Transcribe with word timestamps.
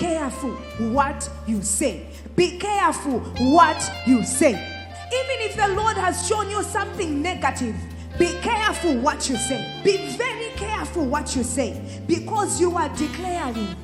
careful 0.00 0.52
what 0.94 1.28
you 1.46 1.60
say. 1.62 2.06
Be 2.34 2.58
careful 2.58 3.20
what 3.54 3.92
you 4.06 4.24
say. 4.24 4.52
Even 4.52 5.36
if 5.46 5.56
the 5.56 5.68
Lord 5.74 5.96
has 5.98 6.26
shown 6.26 6.48
you 6.50 6.62
something 6.62 7.20
negative, 7.20 7.76
be 8.18 8.32
careful 8.40 8.96
what 8.96 9.28
you 9.28 9.36
say. 9.36 9.80
Be 9.84 9.98
very 10.16 10.48
careful 10.56 11.04
what 11.04 11.36
you 11.36 11.42
say 11.42 12.00
because 12.06 12.58
you 12.58 12.76
are 12.78 12.88
declaring. 12.96 13.76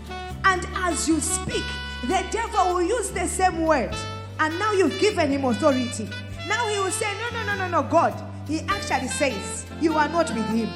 And 0.45 0.67
as 0.77 1.07
you 1.07 1.21
speak, 1.21 1.65
the 2.05 2.25
devil 2.31 2.75
will 2.75 2.83
use 2.83 3.11
the 3.11 3.27
same 3.29 3.67
word. 3.67 3.95
And 4.41 4.59
now 4.59 4.73
you've 4.73 4.99
given 4.99 5.31
him 5.31 5.45
authority. 5.45 6.09
Now 6.49 6.67
he 6.69 6.79
will 6.79 6.91
say, 6.91 7.13
No, 7.21 7.31
no, 7.31 7.45
no, 7.45 7.57
no, 7.59 7.83
no, 7.83 7.89
God. 7.91 8.15
He 8.49 8.61
actually 8.61 9.09
says, 9.09 9.67
You 9.83 9.95
are 9.95 10.09
not 10.09 10.35
with 10.35 10.47
him. 10.47 10.71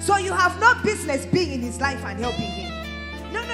So 0.00 0.16
you 0.16 0.32
have 0.32 0.58
no 0.58 0.74
business 0.82 1.26
being 1.26 1.52
in 1.52 1.60
his 1.60 1.78
life 1.78 2.02
and 2.06 2.18
helping 2.20 2.40
him. 2.40 2.77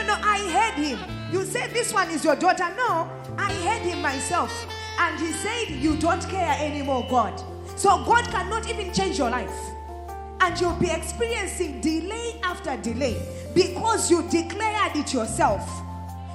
No, 0.06 0.16
I 0.22 0.38
heard 0.50 0.84
him. 0.84 0.98
You 1.32 1.44
said 1.44 1.70
this 1.70 1.92
one 1.92 2.10
is 2.10 2.24
your 2.24 2.36
daughter. 2.36 2.68
No, 2.76 3.10
I 3.38 3.52
heard 3.52 3.82
him 3.82 4.02
myself. 4.02 4.52
And 4.98 5.18
he 5.18 5.32
said, 5.32 5.70
You 5.70 5.96
don't 5.96 6.22
care 6.28 6.56
anymore, 6.60 7.06
God. 7.08 7.42
So 7.76 8.04
God 8.04 8.24
cannot 8.26 8.68
even 8.70 8.92
change 8.92 9.18
your 9.18 9.30
life. 9.30 9.54
And 10.40 10.60
you'll 10.60 10.74
be 10.74 10.90
experiencing 10.90 11.80
delay 11.80 12.38
after 12.42 12.76
delay 12.76 13.16
because 13.54 14.10
you 14.10 14.22
declared 14.28 14.94
it 14.94 15.12
yourself. 15.12 15.68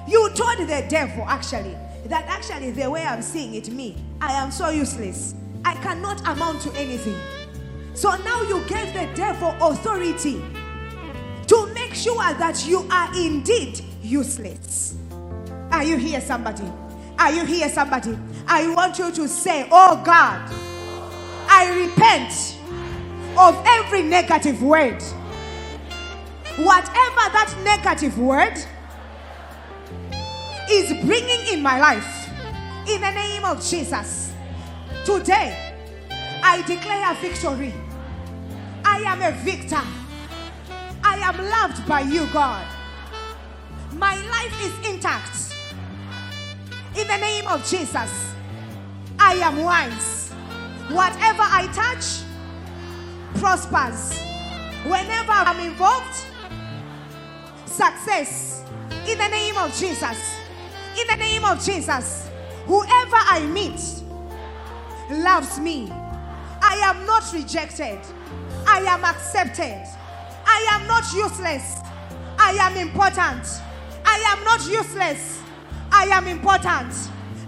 You 0.08 0.30
told 0.34 0.58
the 0.58 0.84
devil, 0.88 1.24
actually, 1.28 1.76
that 2.06 2.24
actually 2.26 2.72
the 2.72 2.90
way 2.90 3.04
I'm 3.04 3.22
seeing 3.22 3.54
it, 3.54 3.70
me, 3.70 3.96
I 4.20 4.32
am 4.32 4.50
so 4.50 4.70
useless. 4.70 5.34
I 5.64 5.74
cannot 5.74 6.20
amount 6.26 6.62
to 6.62 6.72
anything. 6.72 7.16
So 7.94 8.16
now 8.24 8.42
you 8.42 8.64
gave 8.66 8.92
the 8.92 9.08
devil 9.14 9.54
authority 9.60 10.42
sure 12.02 12.16
that 12.34 12.66
you 12.66 12.86
are 12.90 13.14
indeed 13.16 13.80
useless. 14.02 14.96
Are 15.72 15.84
you 15.84 15.96
here, 15.98 16.20
somebody? 16.20 16.64
Are 17.18 17.32
you 17.32 17.44
here, 17.46 17.68
somebody? 17.70 18.18
I 18.48 18.72
want 18.74 18.98
you 18.98 19.12
to 19.12 19.28
say, 19.28 19.68
Oh 19.72 20.02
God, 20.04 20.50
I 21.34 21.86
repent 21.86 22.58
of 23.38 23.62
every 23.66 24.02
negative 24.02 24.62
word. 24.62 25.02
Whatever 26.58 27.24
that 27.32 27.54
negative 27.64 28.18
word 28.18 28.54
is 30.70 30.88
bringing 31.06 31.54
in 31.54 31.62
my 31.62 31.80
life, 31.80 32.30
in 32.88 33.00
the 33.00 33.10
name 33.12 33.44
of 33.44 33.64
Jesus, 33.64 34.32
today 35.04 35.74
I 36.28 36.62
declare 36.66 37.14
victory. 37.16 37.74
I 38.84 38.98
am 39.06 39.22
a 39.22 39.32
victor. 39.44 39.82
I 41.22 41.28
am 41.28 41.36
loved 41.36 41.86
by 41.86 42.00
you, 42.00 42.26
God. 42.32 42.66
My 43.92 44.14
life 44.14 44.64
is 44.64 44.88
intact. 44.90 45.54
In 46.96 47.06
the 47.06 47.18
name 47.18 47.46
of 47.46 47.64
Jesus, 47.68 48.32
I 49.18 49.34
am 49.34 49.62
wise. 49.62 50.30
Whatever 50.88 51.42
I 51.42 51.68
touch 51.74 52.22
prospers. 53.38 54.18
Whenever 54.84 55.32
I'm 55.32 55.60
involved, 55.60 56.24
success. 57.66 58.64
In 59.06 59.18
the 59.18 59.28
name 59.28 59.58
of 59.58 59.76
Jesus. 59.76 60.36
In 60.98 61.06
the 61.06 61.16
name 61.16 61.44
of 61.44 61.62
Jesus. 61.62 62.30
Whoever 62.64 63.16
I 63.16 63.46
meet 63.52 63.80
loves 65.22 65.58
me. 65.60 65.90
I 66.62 66.80
am 66.82 67.04
not 67.04 67.30
rejected. 67.34 67.98
I 68.66 68.80
am 68.80 69.04
accepted. 69.04 69.86
I 70.60 70.74
am 70.74 70.86
not 70.86 71.10
useless. 71.14 71.80
I 72.38 72.52
am 72.60 72.76
important. 72.76 73.46
I 74.04 74.18
am 74.28 74.44
not 74.44 74.60
useless. 74.68 75.40
I 75.90 76.04
am 76.04 76.26
important. 76.26 76.92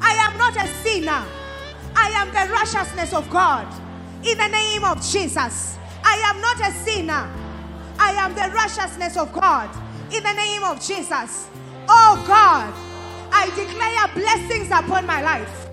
I 0.00 0.14
am 0.14 0.38
not 0.38 0.56
a 0.56 0.66
sinner. 0.82 1.22
I 1.94 2.08
am 2.16 2.28
the 2.32 2.50
righteousness 2.52 3.12
of 3.12 3.28
God. 3.28 3.68
In 4.24 4.38
the 4.38 4.48
name 4.48 4.84
of 4.84 4.96
Jesus. 5.06 5.76
I 6.02 6.16
am 6.24 6.40
not 6.40 6.58
a 6.60 6.72
sinner. 6.84 7.28
I 7.98 8.12
am 8.12 8.34
the 8.34 8.50
righteousness 8.56 9.18
of 9.18 9.30
God. 9.34 9.68
In 10.10 10.22
the 10.22 10.32
name 10.32 10.64
of 10.64 10.80
Jesus. 10.80 11.48
Oh 11.88 12.24
God, 12.26 12.72
I 13.30 13.46
declare 13.54 14.08
blessings 14.14 14.68
upon 14.68 15.06
my 15.06 15.20
life. 15.20 15.68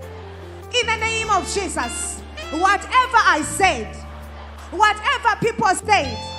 In 0.78 0.86
the 0.86 0.96
name 0.96 1.30
of 1.30 1.50
Jesus. 1.52 2.20
Whatever 2.52 3.20
I 3.24 3.42
said, 3.42 3.96
whatever 4.70 5.36
people 5.40 5.68
said 5.68 6.29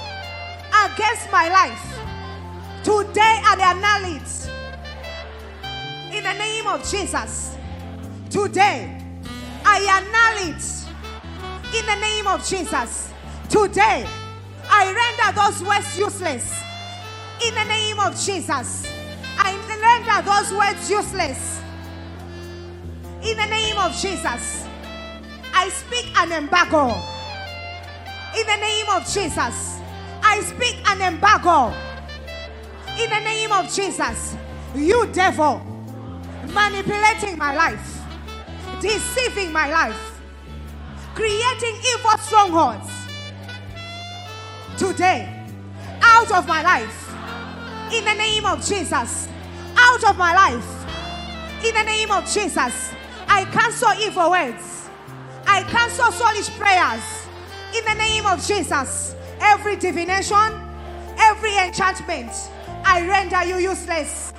against 0.85 1.31
my 1.31 1.49
life, 1.49 1.99
today 2.83 3.39
I 3.43 3.55
annul 3.71 4.15
it. 4.15 4.31
In 6.15 6.23
the 6.23 6.33
name 6.33 6.67
of 6.67 6.87
Jesus. 6.89 7.55
Today 8.29 8.97
I 9.63 9.79
annul 9.97 10.49
it. 10.49 10.63
In 11.77 11.85
the 11.85 11.95
name 12.01 12.27
of 12.27 12.45
Jesus. 12.45 13.11
Today 13.49 14.07
I 14.69 14.93
render 14.93 15.39
those 15.39 15.63
words 15.63 15.97
useless. 15.97 16.63
In 17.45 17.53
the 17.53 17.63
name 17.65 17.99
of 17.99 18.19
Jesus. 18.19 18.87
I 19.37 19.55
render 19.67 20.29
those 20.29 20.51
words 20.53 20.89
useless. 20.89 21.61
In 23.23 23.37
the 23.37 23.45
name 23.45 23.77
of 23.77 23.95
Jesus. 23.95 24.65
I 25.53 25.69
speak 25.69 26.17
an 26.17 26.31
embargo. 26.31 26.87
In 28.37 28.47
the 28.47 28.57
name 28.57 28.89
of 28.89 29.05
Jesus. 29.07 29.70
I 30.31 30.39
speak 30.39 30.77
an 30.89 31.01
embargo. 31.01 31.75
In 32.97 33.09
the 33.09 33.19
name 33.19 33.51
of 33.51 33.69
Jesus. 33.69 34.37
You 34.73 35.05
devil 35.07 35.59
manipulating 36.53 37.37
my 37.37 37.53
life, 37.53 38.01
deceiving 38.79 39.51
my 39.51 39.69
life, 39.69 40.21
creating 41.15 41.75
evil 41.91 42.17
strongholds. 42.17 42.89
Today, 44.77 45.27
out 46.01 46.31
of 46.31 46.47
my 46.47 46.61
life. 46.63 47.13
In 47.93 48.05
the 48.05 48.13
name 48.13 48.45
of 48.45 48.65
Jesus. 48.65 49.27
Out 49.75 50.03
of 50.05 50.17
my 50.17 50.33
life. 50.33 51.65
In 51.65 51.73
the 51.75 51.83
name 51.83 52.09
of 52.09 52.23
Jesus. 52.31 52.93
I 53.27 53.43
cancel 53.51 53.91
evil 53.99 54.31
words. 54.31 54.87
I 55.45 55.63
cancel 55.63 56.05
soulish 56.05 56.49
prayers 56.57 57.03
in 57.75 57.83
the 57.83 57.95
name 57.95 58.25
of 58.25 58.41
Jesus. 58.47 59.15
Every 59.41 59.75
divination, 59.75 60.62
every 61.18 61.57
enchantment, 61.57 62.31
I 62.85 63.06
render 63.07 63.44
you 63.44 63.57
useless. 63.57 64.34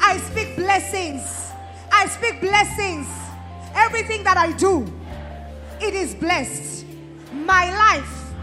I 0.00 0.18
speak 0.18 0.56
blessings. 0.56 1.50
I 1.90 2.06
speak 2.06 2.40
blessings. 2.40 3.06
Everything 3.74 4.22
that 4.24 4.36
I 4.36 4.52
do, 4.52 4.86
it 5.80 5.94
is 5.94 6.14
blessed. 6.14 6.84
My 7.32 7.72
life 7.74 8.34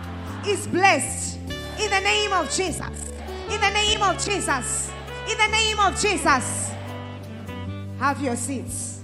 is 0.48 0.68
blessed 0.68 1.38
in 1.80 1.90
the 1.90 2.00
name 2.02 2.34
of 2.34 2.52
Jesus. 2.52 3.12
In 3.50 3.62
the 3.62 3.70
name 3.70 4.02
of 4.02 4.24
Jesus. 4.24 4.92
In 5.30 5.38
the 5.38 5.48
name 5.52 5.80
of 5.80 6.00
Jesus. 6.00 6.72
Have 8.00 8.22
your 8.22 8.36
seats. 8.36 9.01